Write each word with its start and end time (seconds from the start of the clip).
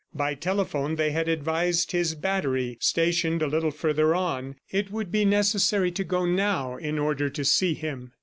By 0.15 0.33
telephone 0.33 0.95
they 0.95 1.11
had 1.11 1.27
advised 1.29 1.91
his 1.91 2.15
battery 2.15 2.75
stationed 2.81 3.43
a 3.43 3.47
little 3.47 3.69
further 3.69 4.15
on; 4.15 4.55
it 4.71 4.89
would 4.89 5.11
be 5.11 5.25
necessary 5.25 5.91
to 5.91 6.03
go 6.03 6.25
now 6.25 6.75
in 6.77 6.97
order 6.97 7.29
to 7.29 7.45
see 7.45 7.75
him. 7.75 8.11